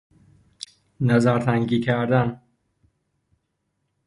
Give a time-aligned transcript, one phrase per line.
[1.01, 2.41] نظرتنگی کردن